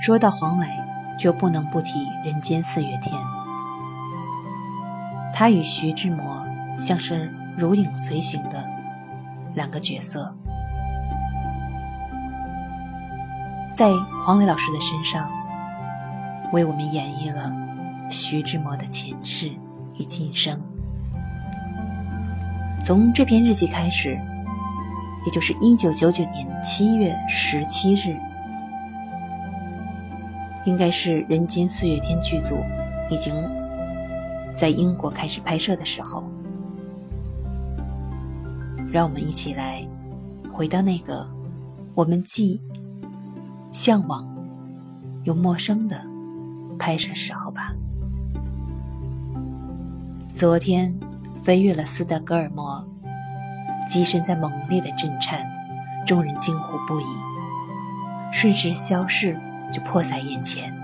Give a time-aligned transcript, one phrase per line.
[0.00, 0.66] 说到黄磊，
[1.18, 3.14] 就不能不提人间四月天。
[5.32, 6.44] 他与徐志摩
[6.76, 8.64] 像是如影随形的
[9.54, 10.34] 两个角色，
[13.74, 13.90] 在
[14.22, 15.30] 黄磊老师的身上，
[16.52, 17.52] 为我们演绎了
[18.08, 19.48] 徐志摩的前世
[19.98, 20.60] 与今生。
[22.82, 24.18] 从这篇日记开始，
[25.26, 28.16] 也就是一九九九年七月十七日，
[30.64, 32.58] 应该是《人间四月天》剧组
[33.10, 33.34] 已经。
[34.54, 36.24] 在英国开始拍摄的时候，
[38.90, 39.86] 让我们一起来
[40.50, 41.24] 回到那个
[41.94, 42.60] 我们既
[43.70, 44.28] 向往
[45.22, 46.04] 又陌生的
[46.76, 47.72] 拍摄时候吧。
[50.26, 50.92] 昨天
[51.44, 52.84] 飞越了斯德哥尔摩，
[53.88, 55.48] 机身在猛烈的震颤，
[56.04, 57.04] 众人惊呼不已。
[58.32, 59.38] 瞬时消逝，
[59.72, 60.74] 就迫在眼前，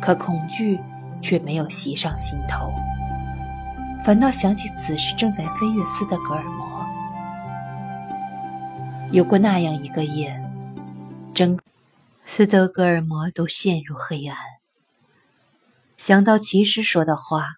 [0.00, 0.78] 可恐惧
[1.22, 2.72] 却没有袭上心头。
[4.04, 6.86] 反倒想起此时正在飞越斯德哥尔摩，
[9.12, 10.42] 有过那样一个夜，
[11.34, 11.58] 整
[12.24, 14.36] 斯德哥尔摩都陷入黑暗。
[15.96, 17.56] 想到骑士说的话，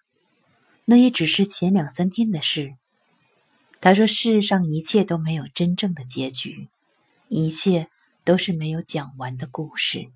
[0.85, 2.75] 那也只是前两三天的事。
[3.79, 6.69] 他说：“世上一切都没有真正的结局，
[7.27, 7.89] 一切
[8.23, 10.11] 都是没有讲完的故事。”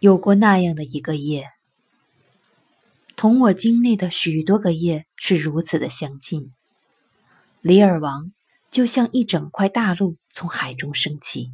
[0.00, 1.46] 有过那样的一个夜。
[3.16, 6.54] 同我经历的许多个夜是如此的相近。
[7.60, 8.32] 李尔王
[8.70, 11.50] 就像一整块大陆从海中升起，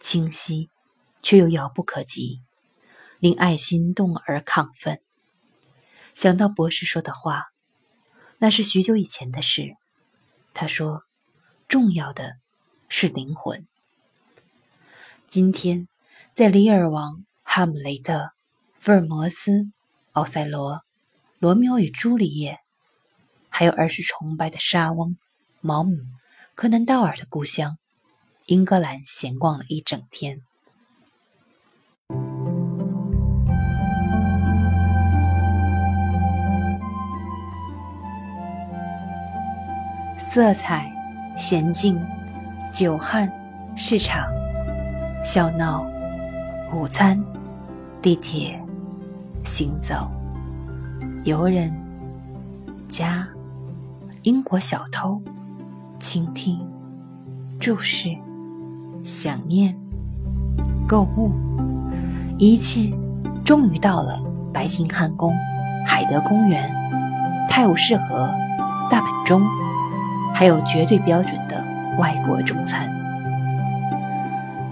[0.00, 0.70] 清晰
[1.22, 2.40] 却又遥不可及，
[3.18, 5.02] 令爱心动而亢奋。
[6.14, 7.44] 想到博士说的话，
[8.38, 9.76] 那是许久以前的事。
[10.54, 11.02] 他说
[11.68, 12.36] ：“重要的
[12.88, 13.66] 是灵魂。”
[15.28, 15.88] 今天，
[16.32, 18.30] 在李尔王、哈姆雷特、
[18.72, 19.68] 福尔摩斯、
[20.12, 20.80] 奥赛罗。
[21.38, 22.60] 罗密欧与朱丽叶，
[23.50, 25.18] 还有儿时崇拜的莎翁、
[25.60, 25.98] 毛姆、
[26.54, 27.76] 柯南道尔的故乡
[28.46, 30.40] 英格兰，闲逛了一整天。
[40.16, 40.90] 色彩、
[41.36, 42.02] 娴静、
[42.72, 43.30] 酒酣、
[43.76, 44.26] 市场、
[45.22, 45.84] 笑闹、
[46.72, 47.22] 午餐、
[48.02, 48.60] 地铁、
[49.44, 50.10] 行走。
[51.22, 51.72] 游人、
[52.88, 53.24] 家、
[54.24, 55.22] 英国小偷、
[56.00, 56.58] 倾听、
[57.60, 58.08] 注视、
[59.04, 59.72] 想念、
[60.88, 61.30] 购物，
[62.38, 62.92] 一切
[63.44, 64.20] 终于到了
[64.52, 65.32] 白金汉宫、
[65.86, 66.74] 海德公园、
[67.48, 68.28] 泰晤士河、
[68.90, 69.40] 大本钟，
[70.34, 71.64] 还有绝对标准的
[72.00, 72.92] 外国中餐。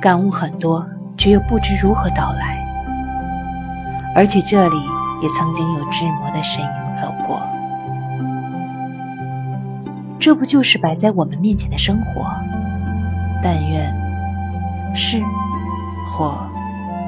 [0.01, 0.85] 感悟很多，
[1.17, 2.60] 却又不知如何到来，
[4.15, 4.77] 而且这里。
[5.23, 7.43] 也曾经有志摩的身影走过，
[10.19, 12.27] 这不就是摆在我们面前的生活？
[13.43, 13.95] 但愿
[14.95, 15.23] 是
[16.07, 16.39] 或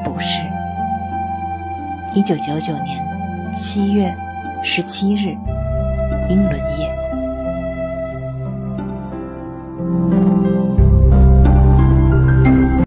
[0.05, 0.47] 不是。
[2.13, 3.03] 一九九九年
[3.55, 4.15] 七月
[4.63, 5.35] 十七日，
[6.29, 7.02] 英伦夜。